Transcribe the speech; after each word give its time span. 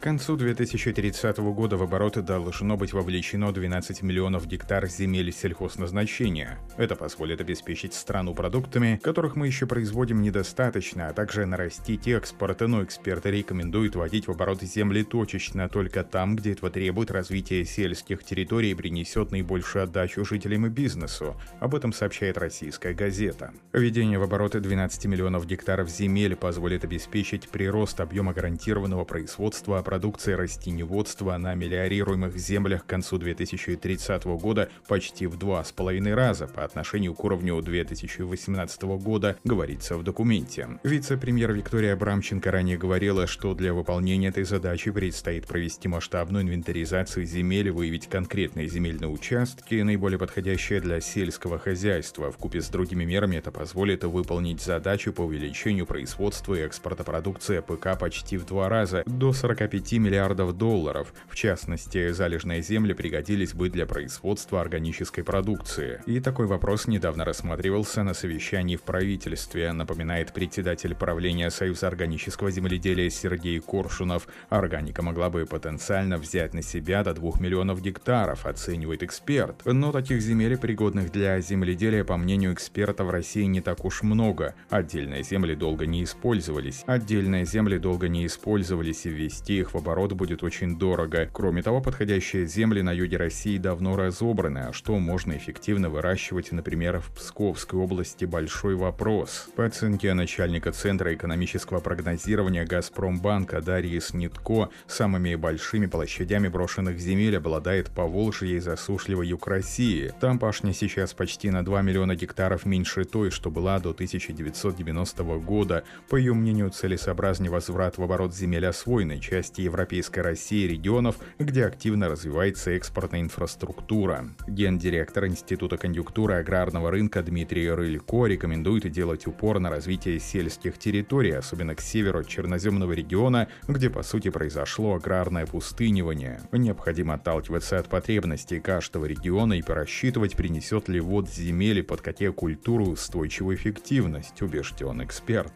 К 0.00 0.04
концу 0.04 0.34
2030 0.34 1.36
года 1.52 1.76
в 1.76 1.82
обороты 1.82 2.22
должно 2.22 2.78
быть 2.78 2.94
вовлечено 2.94 3.52
12 3.52 4.00
миллионов 4.00 4.46
гектар 4.46 4.86
земель 4.88 5.30
сельхозназначения. 5.30 6.58
Это 6.78 6.96
позволит 6.96 7.42
обеспечить 7.42 7.92
страну 7.92 8.34
продуктами, 8.34 8.98
которых 9.02 9.36
мы 9.36 9.46
еще 9.46 9.66
производим 9.66 10.22
недостаточно, 10.22 11.08
а 11.08 11.12
также 11.12 11.44
нарастить 11.44 12.08
экспорт, 12.08 12.60
но 12.60 12.82
эксперты 12.82 13.30
рекомендуют 13.30 13.94
вводить 13.94 14.26
в 14.26 14.30
оборот 14.30 14.62
земли 14.62 15.04
точечно 15.04 15.68
только 15.68 16.02
там, 16.02 16.34
где 16.34 16.52
этого 16.52 16.70
требует 16.70 17.10
развитие 17.10 17.66
сельских 17.66 18.24
территорий 18.24 18.70
и 18.70 18.74
принесет 18.74 19.30
наибольшую 19.32 19.84
отдачу 19.84 20.24
жителям 20.24 20.64
и 20.64 20.70
бизнесу. 20.70 21.36
Об 21.60 21.74
этом 21.74 21.92
сообщает 21.92 22.38
российская 22.38 22.94
газета. 22.94 23.52
Введение 23.74 24.18
в 24.18 24.22
обороты 24.22 24.60
12 24.60 25.04
миллионов 25.04 25.46
гектаров 25.46 25.90
земель 25.90 26.36
позволит 26.36 26.84
обеспечить 26.84 27.50
прирост 27.50 28.00
объема 28.00 28.32
гарантированного 28.32 29.04
производства 29.04 29.78
продукции 29.90 30.34
растениеводства 30.34 31.36
на 31.36 31.56
мелиорируемых 31.56 32.38
землях 32.38 32.84
к 32.84 32.86
концу 32.86 33.18
2030 33.18 34.24
года 34.38 34.68
почти 34.86 35.26
в 35.26 35.36
два 35.36 35.64
с 35.64 35.72
половиной 35.72 36.14
раза 36.14 36.46
по 36.46 36.62
отношению 36.62 37.12
к 37.14 37.24
уровню 37.24 37.60
2018 37.60 38.82
года, 38.82 39.36
говорится 39.42 39.96
в 39.96 40.04
документе. 40.04 40.78
Вице-премьер 40.84 41.52
Виктория 41.52 41.94
Абрамченко 41.94 42.52
ранее 42.52 42.78
говорила, 42.78 43.26
что 43.26 43.52
для 43.52 43.74
выполнения 43.74 44.28
этой 44.28 44.44
задачи 44.44 44.92
предстоит 44.92 45.48
провести 45.48 45.88
масштабную 45.88 46.44
инвентаризацию 46.44 47.26
земель, 47.26 47.72
выявить 47.72 48.06
конкретные 48.06 48.68
земельные 48.68 49.08
участки, 49.08 49.74
наиболее 49.74 50.20
подходящие 50.20 50.80
для 50.80 51.00
сельского 51.00 51.58
хозяйства. 51.58 52.30
В 52.30 52.36
купе 52.36 52.60
с 52.60 52.68
другими 52.68 53.02
мерами 53.02 53.38
это 53.38 53.50
позволит 53.50 54.04
выполнить 54.04 54.60
задачу 54.60 55.12
по 55.12 55.22
увеличению 55.22 55.86
производства 55.86 56.54
и 56.54 56.60
экспорта 56.60 57.02
продукции 57.02 57.58
ПК 57.58 57.98
почти 57.98 58.36
в 58.36 58.46
два 58.46 58.68
раза, 58.68 59.02
до 59.06 59.32
45 59.32 59.79
5 59.80 59.92
миллиардов 59.98 60.56
долларов. 60.56 61.12
В 61.28 61.34
частности, 61.34 62.12
залежные 62.12 62.60
земли 62.62 62.92
пригодились 62.92 63.54
бы 63.54 63.70
для 63.70 63.86
производства 63.86 64.60
органической 64.60 65.22
продукции. 65.22 66.02
И 66.06 66.20
такой 66.20 66.46
вопрос 66.46 66.86
недавно 66.86 67.24
рассматривался 67.24 68.02
на 68.02 68.12
совещании 68.12 68.76
в 68.76 68.82
правительстве, 68.82 69.72
напоминает 69.72 70.34
председатель 70.34 70.94
правления 70.94 71.50
Союза 71.50 71.88
органического 71.88 72.50
земледелия 72.50 73.08
Сергей 73.08 73.58
Коршунов. 73.60 74.28
Органика 74.50 75.02
могла 75.02 75.30
бы 75.30 75.46
потенциально 75.46 76.18
взять 76.18 76.52
на 76.52 76.62
себя 76.62 77.02
до 77.02 77.14
2 77.14 77.40
миллионов 77.40 77.80
гектаров, 77.80 78.44
оценивает 78.44 79.02
эксперт. 79.02 79.62
Но 79.64 79.92
таких 79.92 80.20
земель, 80.20 80.58
пригодных 80.58 81.10
для 81.10 81.40
земледелия, 81.40 82.04
по 82.04 82.18
мнению 82.18 82.52
эксперта, 82.52 83.04
в 83.04 83.10
России 83.10 83.44
не 83.44 83.62
так 83.62 83.84
уж 83.84 84.02
много. 84.02 84.54
Отдельные 84.68 85.22
земли 85.22 85.54
долго 85.54 85.86
не 85.86 86.04
использовались. 86.04 86.82
Отдельные 86.86 87.46
земли 87.46 87.78
долго 87.78 88.08
не 88.08 88.26
использовались, 88.26 89.06
и 89.06 89.10
ввести 89.10 89.58
их 89.58 89.69
в 89.72 89.76
оборот 89.76 90.12
будет 90.12 90.42
очень 90.42 90.78
дорого. 90.78 91.28
Кроме 91.32 91.62
того, 91.62 91.80
подходящие 91.80 92.46
земли 92.46 92.82
на 92.82 92.92
юге 92.92 93.16
России 93.16 93.58
давно 93.58 93.96
разобраны, 93.96 94.58
а 94.58 94.72
что 94.72 94.98
можно 94.98 95.36
эффективно 95.36 95.90
выращивать, 95.90 96.52
например, 96.52 97.00
в 97.00 97.14
Псковской 97.14 97.78
области– 97.78 98.24
большой 98.26 98.74
вопрос. 98.74 99.48
По 99.56 99.66
оценке 99.66 100.14
начальника 100.14 100.72
Центра 100.72 101.14
экономического 101.14 101.80
прогнозирования 101.80 102.64
Газпромбанка 102.64 103.60
Дарьи 103.60 104.00
Снитко, 104.00 104.70
самыми 104.86 105.34
большими 105.34 105.86
площадями 105.86 106.48
брошенных 106.48 106.98
земель 106.98 107.36
обладает 107.36 107.90
Поволжье 107.90 108.56
и 108.56 108.60
засушливый 108.60 109.28
юг 109.28 109.46
России. 109.46 110.12
Там 110.20 110.38
пашня 110.38 110.72
сейчас 110.72 111.14
почти 111.14 111.50
на 111.50 111.64
2 111.64 111.82
миллиона 111.82 112.14
гектаров 112.14 112.66
меньше 112.66 113.04
той, 113.04 113.30
что 113.30 113.50
была 113.50 113.78
до 113.78 113.90
1990 113.90 115.22
года. 115.38 115.84
По 116.08 116.16
ее 116.16 116.34
мнению, 116.34 116.70
целесообразнее 116.70 117.50
возврат 117.50 117.98
в 117.98 118.02
оборот 118.02 118.34
земель 118.34 118.66
освоенной 118.66 119.20
части 119.20 119.59
Европейской 119.60 120.20
России 120.20 120.66
регионов, 120.66 121.16
где 121.38 121.64
активно 121.64 122.08
развивается 122.08 122.72
экспортная 122.72 123.20
инфраструктура. 123.20 124.28
Гендиректор 124.46 125.26
Института 125.26 125.76
конъюнктуры 125.76 126.34
аграрного 126.34 126.90
рынка 126.90 127.22
Дмитрий 127.22 127.70
Рылько 127.70 128.26
рекомендует 128.26 128.90
делать 128.90 129.26
упор 129.26 129.58
на 129.58 129.70
развитие 129.70 130.18
сельских 130.20 130.78
территорий, 130.78 131.32
особенно 131.32 131.74
к 131.74 131.80
северу 131.80 132.20
от 132.20 132.28
черноземного 132.28 132.92
региона, 132.92 133.48
где 133.68 133.90
по 133.90 134.02
сути 134.02 134.30
произошло 134.30 134.94
аграрное 134.94 135.46
пустынивание. 135.46 136.40
Необходимо 136.52 137.14
отталкиваться 137.14 137.78
от 137.78 137.88
потребностей 137.88 138.60
каждого 138.60 139.06
региона 139.06 139.54
и 139.54 139.62
просчитывать, 139.62 140.36
принесет 140.36 140.88
ли 140.88 141.00
ввод 141.00 141.28
земель 141.28 141.78
и 141.78 141.82
под 141.82 142.00
какие 142.00 142.28
культуры 142.28 142.84
устойчивую 142.84 143.56
эффективность, 143.56 144.40
убежден 144.42 145.02
эксперт. 145.02 145.52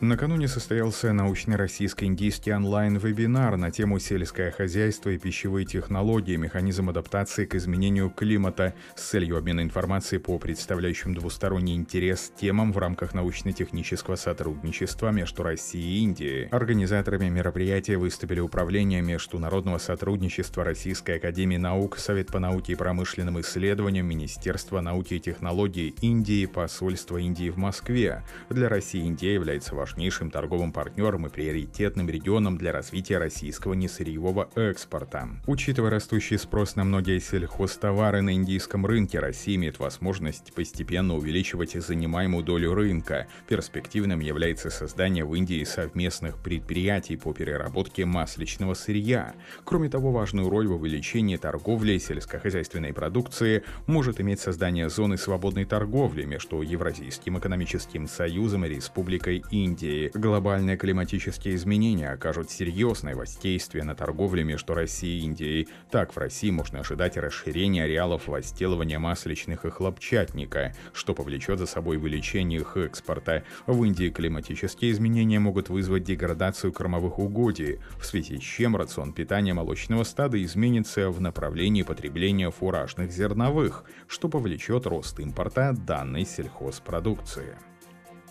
Накануне 0.00 0.46
состоялся 0.46 1.12
научный 1.12 1.56
российско-индийский 1.56 2.52
онлайн-вебинар 2.52 3.56
на 3.56 3.72
тему 3.72 3.98
«Сельское 3.98 4.52
хозяйство 4.52 5.10
и 5.10 5.18
пищевые 5.18 5.66
технологии. 5.66 6.36
Механизм 6.36 6.88
адаптации 6.88 7.46
к 7.46 7.56
изменению 7.56 8.08
климата» 8.08 8.74
с 8.94 9.08
целью 9.08 9.36
обмена 9.36 9.60
информацией 9.60 10.20
по 10.20 10.38
представляющим 10.38 11.14
двусторонний 11.14 11.74
интерес 11.74 12.30
темам 12.40 12.72
в 12.72 12.78
рамках 12.78 13.12
научно-технического 13.12 14.14
сотрудничества 14.14 15.10
между 15.10 15.42
Россией 15.42 15.98
и 15.98 16.04
Индией. 16.04 16.48
Организаторами 16.52 17.28
мероприятия 17.28 17.96
выступили 17.96 18.38
Управление 18.38 19.02
международного 19.02 19.78
сотрудничества 19.78 20.62
Российской 20.62 21.16
Академии 21.16 21.56
Наук, 21.56 21.98
Совет 21.98 22.28
по 22.28 22.38
науке 22.38 22.74
и 22.74 22.76
промышленным 22.76 23.40
исследованиям, 23.40 24.06
Министерство 24.06 24.80
науки 24.80 25.14
и 25.14 25.20
технологий 25.20 25.96
Индии, 26.02 26.46
Посольство 26.46 27.16
Индии 27.16 27.50
в 27.50 27.56
Москве. 27.56 28.22
Для 28.48 28.68
России 28.68 29.04
Индия 29.04 29.34
является 29.34 29.74
важным 29.74 29.87
важнейшим 29.88 30.30
торговым 30.30 30.70
партнером 30.70 31.26
и 31.26 31.30
приоритетным 31.30 32.10
регионом 32.10 32.58
для 32.58 32.72
развития 32.72 33.16
российского 33.16 33.72
несырьевого 33.72 34.50
экспорта. 34.54 35.28
Учитывая 35.46 35.90
растущий 35.90 36.36
спрос 36.36 36.76
на 36.76 36.84
многие 36.84 37.18
сельхозтовары 37.20 38.20
на 38.20 38.34
индийском 38.34 38.84
рынке, 38.84 39.18
Россия 39.18 39.56
имеет 39.56 39.78
возможность 39.78 40.52
постепенно 40.52 41.16
увеличивать 41.16 41.72
занимаемую 41.72 42.44
долю 42.44 42.74
рынка. 42.74 43.28
Перспективным 43.48 44.20
является 44.20 44.68
создание 44.68 45.24
в 45.24 45.34
Индии 45.34 45.64
совместных 45.64 46.36
предприятий 46.36 47.16
по 47.16 47.32
переработке 47.32 48.04
масличного 48.04 48.74
сырья. 48.74 49.34
Кроме 49.64 49.88
того, 49.88 50.12
важную 50.12 50.50
роль 50.50 50.66
в 50.66 50.74
увеличении 50.74 51.36
торговли 51.38 51.96
сельскохозяйственной 51.96 52.92
продукции 52.92 53.64
может 53.86 54.20
иметь 54.20 54.40
создание 54.40 54.90
зоны 54.90 55.16
свободной 55.16 55.64
торговли 55.64 56.24
между 56.24 56.60
Евразийским 56.60 57.38
экономическим 57.38 58.06
союзом 58.06 58.66
и 58.66 58.68
Республикой 58.68 59.42
Индия 59.50 59.77
Индии. 59.78 60.10
Глобальные 60.12 60.76
климатические 60.76 61.54
изменения 61.54 62.10
окажут 62.10 62.50
серьезное 62.50 63.14
воздействие 63.14 63.84
на 63.84 63.94
торговлю 63.94 64.44
между 64.44 64.74
Россией 64.74 65.20
и 65.20 65.24
Индией. 65.24 65.68
Так, 65.90 66.12
в 66.14 66.18
России 66.18 66.50
можно 66.50 66.80
ожидать 66.80 67.16
расширения 67.16 67.84
ареалов 67.84 68.26
возделывания 68.26 68.98
масличных 68.98 69.64
и 69.64 69.70
хлопчатника, 69.70 70.74
что 70.92 71.14
повлечет 71.14 71.60
за 71.60 71.66
собой 71.66 71.98
увеличение 71.98 72.60
их 72.60 72.76
экспорта. 72.76 73.44
В 73.66 73.84
Индии 73.84 74.10
климатические 74.10 74.90
изменения 74.90 75.38
могут 75.38 75.68
вызвать 75.68 76.02
деградацию 76.02 76.72
кормовых 76.72 77.20
угодий, 77.20 77.78
в 78.00 78.04
связи 78.04 78.38
с 78.38 78.42
чем 78.42 78.76
рацион 78.76 79.12
питания 79.12 79.54
молочного 79.54 80.02
стада 80.02 80.42
изменится 80.42 81.10
в 81.10 81.20
направлении 81.20 81.82
потребления 81.82 82.50
фуражных 82.50 83.12
зерновых, 83.12 83.84
что 84.08 84.28
повлечет 84.28 84.86
рост 84.86 85.20
импорта 85.20 85.72
данной 85.72 86.26
сельхозпродукции. 86.26 87.67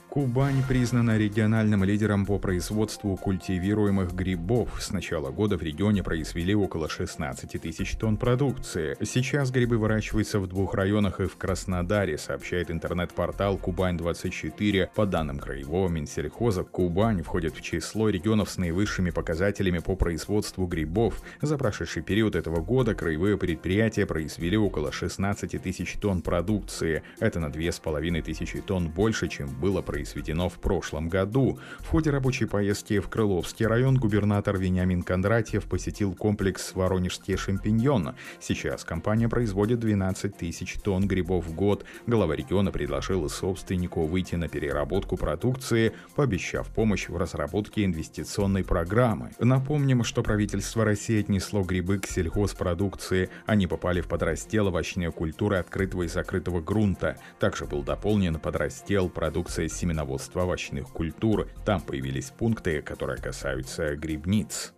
Кубань 0.10 0.64
признана 0.68 1.18
региональным 1.18 1.84
лидером 1.84 2.26
по 2.26 2.40
производству 2.40 3.16
культивируемых 3.18 4.14
грибов. 4.14 4.82
С 4.82 4.92
начала 4.92 5.32
года 5.32 5.58
в 5.58 5.62
регионе 5.62 6.02
произвели 6.02 6.56
около 6.56 6.88
16 6.88 7.62
тысяч 7.62 7.96
тонн 7.98 8.16
продукции. 8.16 8.96
Сейчас 9.04 9.52
грибы 9.52 9.78
выращиваются 9.78 10.40
в 10.40 10.48
двух 10.48 10.74
районах 10.76 11.20
и 11.20 11.26
в 11.26 11.36
Краснодаре, 11.36 12.18
сообщает 12.18 12.72
интернет-портал 12.72 13.58
Кубань-24. 13.58 14.90
По 14.96 15.06
данным 15.06 15.40
Краевого 15.40 15.90
Минсельхоза, 15.90 16.64
Кубань 16.64 17.22
входит 17.22 17.56
в 17.56 17.62
число 17.62 18.10
регионов 18.10 18.50
с 18.50 18.58
наивысшими 18.58 19.10
показателями 19.10 19.80
по 19.80 19.96
производству 19.98 20.66
грибов. 20.68 21.22
За 21.42 21.58
прошедший 21.58 22.02
период 22.02 22.36
этого 22.36 22.62
года 22.62 22.96
краевые 22.96 23.38
предприятия 23.38 24.06
произвели 24.06 24.58
около 24.58 24.92
16 24.92 25.62
тысяч 25.62 25.94
тонн 26.00 26.22
продукции. 26.22 27.04
Это 27.20 27.40
на 27.42 27.48
2,5 27.48 28.22
тысячи 28.22 28.62
тонн 28.62 28.90
больше, 28.90 29.28
чем 29.28 29.50
было 29.50 29.82
произведено 29.82 30.07
произведено 30.08 30.48
в 30.50 30.60
прошлом 30.60 31.10
году. 31.10 31.60
В 31.80 31.88
ходе 31.88 32.12
рабочей 32.12 32.46
поездки 32.46 33.00
в 33.00 33.10
Крыловский 33.10 33.66
район 33.66 33.98
губернатор 33.98 34.58
Вениамин 34.58 35.04
Кондратьев 35.04 35.66
посетил 35.66 36.14
комплекс 36.14 36.74
«Воронежский 36.76 37.36
шампиньон». 37.36 38.16
Сейчас 38.40 38.86
компания 38.86 39.28
производит 39.28 39.80
12 39.80 40.38
тысяч 40.38 40.76
тонн 40.76 41.08
грибов 41.08 41.46
в 41.46 41.54
год. 41.54 41.86
Глава 42.06 42.36
региона 42.36 42.72
предложил 42.72 43.28
собственнику 43.30 44.06
выйти 44.06 44.36
на 44.36 44.48
переработку 44.48 45.18
продукции, 45.18 45.92
пообещав 46.16 46.68
помощь 46.70 47.10
в 47.10 47.18
разработке 47.18 47.84
инвестиционной 47.84 48.64
программы. 48.64 49.32
Напомним, 49.40 50.04
что 50.04 50.24
правительство 50.24 50.86
России 50.86 51.20
отнесло 51.20 51.64
грибы 51.64 52.00
к 52.00 52.08
сельхозпродукции. 52.08 53.30
Они 53.46 53.68
попали 53.68 54.02
в 54.02 54.08
подраздел 54.08 54.68
овощные 54.68 55.12
культуры 55.12 55.58
открытого 55.58 56.04
и 56.04 56.08
закрытого 56.08 56.62
грунта. 56.62 57.18
Также 57.40 57.66
был 57.66 57.84
дополнен 57.84 58.40
подраздел 58.40 59.10
продукция 59.10 59.68
семеноводства 59.88 60.42
овощных 60.44 60.90
культур. 60.90 61.48
Там 61.66 61.82
появились 61.82 62.32
пункты, 62.32 62.82
которые 62.82 63.22
касаются 63.22 63.96
грибниц. 63.96 64.74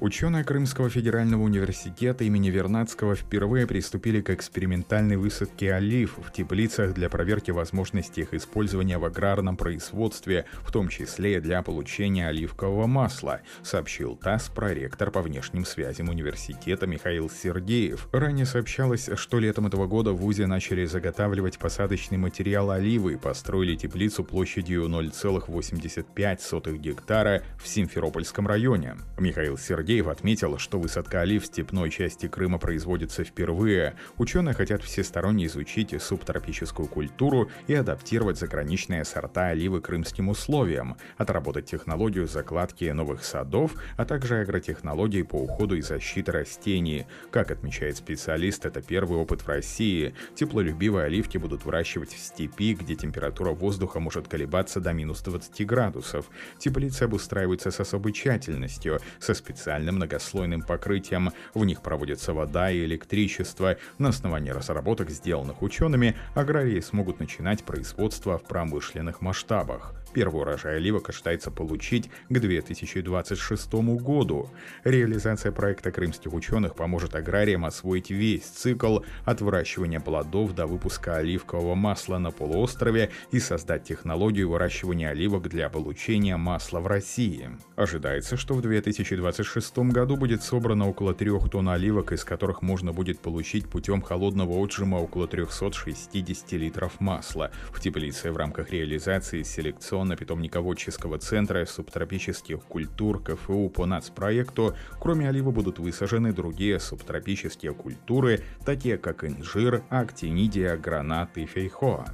Ученые 0.00 0.44
Крымского 0.44 0.88
федерального 0.88 1.42
университета 1.42 2.24
имени 2.24 2.48
Вернадского 2.48 3.14
впервые 3.14 3.66
приступили 3.66 4.22
к 4.22 4.30
экспериментальной 4.30 5.18
высадке 5.18 5.74
олив 5.74 6.16
в 6.16 6.32
теплицах 6.32 6.94
для 6.94 7.10
проверки 7.10 7.50
возможности 7.50 8.20
их 8.20 8.32
использования 8.32 8.96
в 8.96 9.04
аграрном 9.04 9.58
производстве, 9.58 10.46
в 10.62 10.72
том 10.72 10.88
числе 10.88 11.42
для 11.42 11.62
получения 11.62 12.28
оливкового 12.28 12.86
масла, 12.86 13.42
сообщил 13.62 14.16
ТАСС 14.16 14.48
проректор 14.48 15.10
по 15.10 15.20
внешним 15.20 15.66
связям 15.66 16.08
университета 16.08 16.86
Михаил 16.86 17.28
Сергеев. 17.28 18.08
Ранее 18.10 18.46
сообщалось, 18.46 19.10
что 19.16 19.38
летом 19.38 19.66
этого 19.66 19.86
года 19.86 20.12
в 20.12 20.16
ВУЗе 20.16 20.46
начали 20.46 20.86
заготавливать 20.86 21.58
посадочный 21.58 22.16
материал 22.16 22.70
оливы 22.70 23.12
и 23.12 23.18
построили 23.18 23.76
теплицу 23.76 24.24
площадью 24.24 24.86
0,85 24.86 26.78
гектара 26.78 27.42
в 27.62 27.68
Симферопольском 27.68 28.46
районе. 28.46 28.96
Михаил 29.18 29.58
Сергеев 29.58 29.89
Сергеев 29.90 30.06
отметил, 30.06 30.56
что 30.58 30.78
высадка 30.78 31.22
олив 31.22 31.42
в 31.42 31.46
степной 31.46 31.90
части 31.90 32.28
Крыма 32.28 32.60
производится 32.60 33.24
впервые. 33.24 33.96
Ученые 34.18 34.54
хотят 34.54 34.84
всесторонне 34.84 35.46
изучить 35.46 36.00
субтропическую 36.00 36.86
культуру 36.86 37.50
и 37.66 37.74
адаптировать 37.74 38.38
заграничные 38.38 39.04
сорта 39.04 39.48
оливы 39.48 39.80
крымским 39.80 40.28
условиям, 40.28 40.96
отработать 41.16 41.66
технологию 41.66 42.28
закладки 42.28 42.84
новых 42.84 43.24
садов, 43.24 43.72
а 43.96 44.04
также 44.04 44.42
агротехнологии 44.42 45.22
по 45.22 45.34
уходу 45.34 45.74
и 45.74 45.82
защите 45.82 46.30
растений. 46.30 47.06
Как 47.32 47.50
отмечает 47.50 47.96
специалист, 47.96 48.66
это 48.66 48.80
первый 48.82 49.18
опыт 49.18 49.42
в 49.42 49.48
России. 49.48 50.14
Теплолюбивые 50.36 51.06
оливки 51.06 51.36
будут 51.36 51.64
выращивать 51.64 52.12
в 52.12 52.18
степи, 52.20 52.74
где 52.74 52.94
температура 52.94 53.50
воздуха 53.50 53.98
может 53.98 54.28
колебаться 54.28 54.78
до 54.80 54.92
минус 54.92 55.20
20 55.22 55.66
градусов. 55.66 56.26
Теплицы 56.58 57.02
обустраиваются 57.02 57.72
с 57.72 57.80
особой 57.80 58.12
тщательностью, 58.12 59.00
со 59.18 59.34
специальными 59.34 59.79
специальным 59.80 59.96
многослойным 59.96 60.62
покрытием. 60.62 61.32
В 61.54 61.64
них 61.64 61.82
проводится 61.82 62.32
вода 62.34 62.70
и 62.70 62.84
электричество. 62.84 63.76
На 63.98 64.08
основании 64.08 64.50
разработок, 64.50 65.10
сделанных 65.10 65.62
учеными, 65.62 66.16
аграрии 66.34 66.80
смогут 66.80 67.20
начинать 67.20 67.64
производство 67.64 68.38
в 68.38 68.42
промышленных 68.44 69.20
масштабах. 69.20 69.94
Первый 70.12 70.42
урожай 70.42 70.76
оливок 70.76 71.08
ожидается 71.08 71.52
получить 71.52 72.10
к 72.28 72.38
2026 72.38 73.72
году. 74.00 74.50
Реализация 74.82 75.52
проекта 75.52 75.92
крымских 75.92 76.32
ученых 76.32 76.74
поможет 76.74 77.14
аграриям 77.14 77.64
освоить 77.64 78.10
весь 78.10 78.42
цикл 78.42 79.00
от 79.24 79.40
выращивания 79.40 80.00
плодов 80.00 80.52
до 80.54 80.66
выпуска 80.66 81.16
оливкового 81.16 81.76
масла 81.76 82.18
на 82.18 82.32
полуострове 82.32 83.10
и 83.30 83.38
создать 83.38 83.84
технологию 83.84 84.50
выращивания 84.50 85.10
оливок 85.10 85.48
для 85.48 85.68
получения 85.68 86.36
масла 86.36 86.80
в 86.80 86.88
России. 86.88 87.50
Ожидается, 87.76 88.36
что 88.36 88.54
в 88.54 88.62
2026 88.62 89.78
году 89.78 90.16
будет 90.16 90.42
собрано 90.42 90.88
около 90.88 91.14
3 91.14 91.30
тонн 91.52 91.68
оливок, 91.68 92.10
из 92.10 92.24
которых 92.24 92.62
можно 92.62 92.92
будет 92.92 93.20
получить 93.20 93.68
путем 93.68 94.02
холодного 94.02 94.58
отжима 94.58 94.96
около 94.96 95.28
360 95.28 96.52
литров 96.52 97.00
масла. 97.00 97.52
В 97.72 97.80
теплице 97.80 98.32
в 98.32 98.36
рамках 98.36 98.72
реализации 98.72 99.44
селекционного 99.44 99.99
инновационно-питомниководческого 100.00 101.18
центра 101.18 101.64
субтропических 101.66 102.60
культур 102.60 103.22
КФУ 103.22 103.68
по 103.70 103.86
нацпроекту, 103.86 104.74
кроме 105.00 105.28
оливы 105.28 105.52
будут 105.52 105.78
высажены 105.78 106.32
другие 106.32 106.80
субтропические 106.80 107.74
культуры, 107.74 108.40
такие 108.64 108.98
как 108.98 109.24
инжир, 109.24 109.82
актинидия, 109.90 110.76
гранат 110.76 111.36
и 111.36 111.46
фейхоа. 111.46 112.06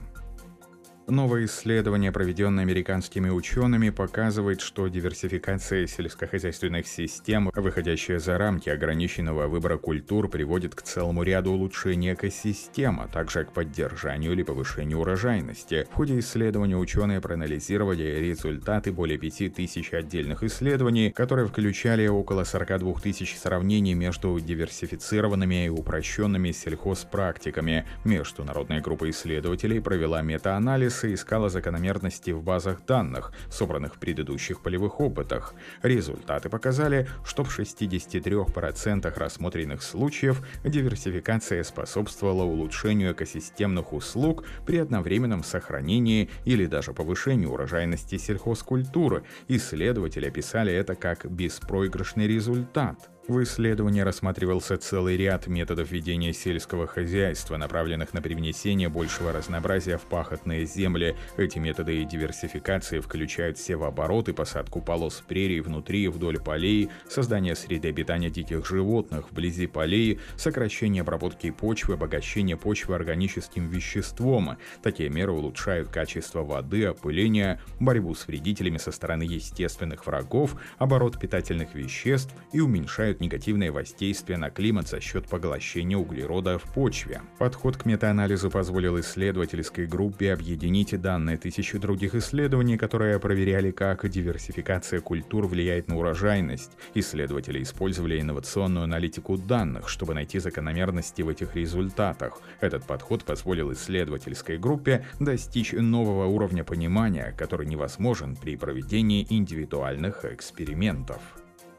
Новое 1.08 1.44
исследование, 1.44 2.10
проведенное 2.10 2.64
американскими 2.64 3.30
учеными, 3.30 3.90
показывает, 3.90 4.60
что 4.60 4.88
диверсификация 4.88 5.86
сельскохозяйственных 5.86 6.88
систем, 6.88 7.52
выходящая 7.54 8.18
за 8.18 8.36
рамки 8.38 8.70
ограниченного 8.70 9.46
выбора 9.46 9.78
культур, 9.78 10.28
приводит 10.28 10.74
к 10.74 10.82
целому 10.82 11.22
ряду 11.22 11.52
улучшений 11.52 12.12
экосистем, 12.12 12.98
а 12.98 13.06
также 13.06 13.44
к 13.44 13.52
поддержанию 13.52 14.32
или 14.32 14.42
повышению 14.42 14.98
урожайности. 14.98 15.86
В 15.92 15.94
ходе 15.94 16.18
исследования 16.18 16.76
ученые 16.76 17.20
проанализировали 17.20 18.02
результаты 18.02 18.90
более 18.90 19.16
5000 19.16 19.94
отдельных 19.94 20.42
исследований, 20.42 21.12
которые 21.12 21.46
включали 21.46 22.08
около 22.08 22.42
42 22.42 22.94
тысяч 22.94 23.36
сравнений 23.36 23.94
между 23.94 24.40
диверсифицированными 24.40 25.66
и 25.66 25.68
упрощенными 25.68 26.50
сельхозпрактиками. 26.50 27.86
Международная 28.04 28.80
группа 28.80 29.08
исследователей 29.08 29.80
провела 29.80 30.20
метаанализ 30.22 30.95
Алиса 30.96 31.12
искала 31.12 31.48
закономерности 31.50 32.30
в 32.30 32.42
базах 32.42 32.86
данных, 32.86 33.32
собранных 33.50 33.96
в 33.96 33.98
предыдущих 33.98 34.62
полевых 34.62 35.00
опытах. 35.00 35.54
Результаты 35.82 36.48
показали, 36.48 37.06
что 37.24 37.44
в 37.44 37.58
63% 37.58 39.18
рассмотренных 39.18 39.82
случаев 39.82 40.42
диверсификация 40.64 41.62
способствовала 41.64 42.44
улучшению 42.44 43.12
экосистемных 43.12 43.92
услуг 43.92 44.44
при 44.64 44.78
одновременном 44.78 45.44
сохранении 45.44 46.30
или 46.46 46.64
даже 46.66 46.94
повышению 46.94 47.52
урожайности 47.52 48.16
сельхозкультуры. 48.16 49.24
Исследователи 49.48 50.26
описали 50.26 50.72
это 50.72 50.94
как 50.94 51.30
беспроигрышный 51.30 52.26
результат. 52.26 53.10
В 53.28 53.42
исследовании 53.42 54.02
рассматривался 54.02 54.76
целый 54.76 55.16
ряд 55.16 55.48
методов 55.48 55.90
ведения 55.90 56.32
сельского 56.32 56.86
хозяйства, 56.86 57.56
направленных 57.56 58.14
на 58.14 58.22
привнесение 58.22 58.88
большего 58.88 59.32
разнообразия 59.32 59.98
в 59.98 60.02
пахотные 60.02 60.64
земли. 60.64 61.16
Эти 61.36 61.58
методы 61.58 62.04
диверсификации 62.04 63.00
включают 63.00 63.58
севооборот 63.58 64.28
и 64.28 64.32
посадку 64.32 64.80
полос 64.80 65.24
прерий 65.26 65.58
внутри 65.58 66.04
и 66.04 66.08
вдоль 66.08 66.38
полей, 66.38 66.88
создание 67.08 67.56
среды 67.56 67.88
обитания 67.88 68.30
диких 68.30 68.64
животных 68.64 69.32
вблизи 69.32 69.66
полей, 69.66 70.20
сокращение 70.36 71.00
обработки 71.00 71.50
почвы, 71.50 71.94
обогащение 71.94 72.56
почвы 72.56 72.94
органическим 72.94 73.68
веществом. 73.68 74.56
Такие 74.84 75.08
меры 75.08 75.32
улучшают 75.32 75.88
качество 75.88 76.44
воды, 76.44 76.84
опыление, 76.84 77.60
борьбу 77.80 78.14
с 78.14 78.28
вредителями 78.28 78.78
со 78.78 78.92
стороны 78.92 79.24
естественных 79.24 80.06
врагов, 80.06 80.54
оборот 80.78 81.18
питательных 81.18 81.74
веществ 81.74 82.32
и 82.52 82.60
уменьшают 82.60 83.15
оказывают 83.16 83.20
негативное 83.20 83.72
воздействие 83.72 84.38
на 84.38 84.50
климат 84.50 84.88
за 84.88 85.00
счет 85.00 85.26
поглощения 85.28 85.96
углерода 85.96 86.58
в 86.58 86.64
почве. 86.74 87.20
Подход 87.38 87.76
к 87.76 87.86
метаанализу 87.86 88.50
позволил 88.50 88.98
исследовательской 88.98 89.86
группе 89.86 90.32
объединить 90.32 91.00
данные 91.00 91.36
тысячи 91.36 91.78
других 91.78 92.14
исследований, 92.14 92.76
которые 92.76 93.18
проверяли, 93.18 93.70
как 93.72 94.08
диверсификация 94.08 95.00
культур 95.00 95.46
влияет 95.46 95.88
на 95.88 95.96
урожайность. 95.96 96.72
Исследователи 96.94 97.62
использовали 97.62 98.20
инновационную 98.20 98.84
аналитику 98.84 99.36
данных, 99.36 99.88
чтобы 99.88 100.14
найти 100.14 100.38
закономерности 100.38 101.22
в 101.22 101.28
этих 101.28 101.56
результатах. 101.56 102.40
Этот 102.60 102.84
подход 102.84 103.24
позволил 103.24 103.72
исследовательской 103.72 104.58
группе 104.58 105.04
достичь 105.20 105.72
нового 105.72 106.26
уровня 106.26 106.64
понимания, 106.64 107.34
который 107.38 107.66
невозможен 107.66 108.36
при 108.36 108.56
проведении 108.56 109.26
индивидуальных 109.28 110.24
экспериментов 110.24 111.20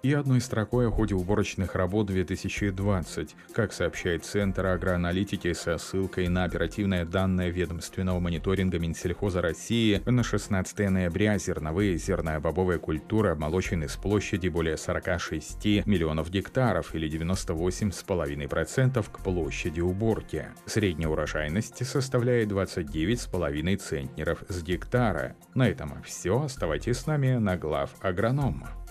и 0.07 0.13
одной 0.13 0.39
строкой 0.39 0.87
о 0.87 0.91
ходе 0.91 1.15
уборочных 1.15 1.75
работ 1.75 2.07
2020, 2.07 3.35
как 3.51 3.73
сообщает 3.73 4.23
Центр 4.23 4.65
агроаналитики 4.67 5.51
со 5.51 5.77
ссылкой 5.77 6.29
на 6.29 6.45
оперативные 6.45 7.03
данные 7.03 7.51
ведомственного 7.51 8.21
мониторинга 8.21 8.79
Минсельхоза 8.79 9.41
России 9.41 10.01
на 10.05 10.23
16 10.23 10.89
ноября 10.89 11.37
зерновые 11.37 11.95
и 11.95 11.97
зерно-бобовые 11.97 12.79
культуры 12.79 13.31
обмолочены 13.31 13.89
с 13.89 13.97
площади 13.97 14.47
более 14.47 14.77
46 14.77 15.85
миллионов 15.85 16.29
гектаров 16.29 16.95
или 16.95 17.09
98,5% 17.09 19.05
к 19.11 19.19
площади 19.19 19.81
уборки. 19.81 20.45
Средняя 20.65 21.09
урожайность 21.09 21.85
составляет 21.85 22.49
29,5 22.49 23.75
центнеров 23.75 24.43
с 24.47 24.63
гектара. 24.63 25.35
На 25.53 25.67
этом 25.67 26.01
все. 26.03 26.43
Оставайтесь 26.43 26.95
с 26.95 27.07
нами 27.07 27.35
на 27.35 27.57
глав 27.57 27.93
агронома. 27.99 28.86